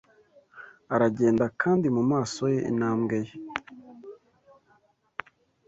[0.93, 3.35] Aragenda, kandi mumaso ye, intambwe ye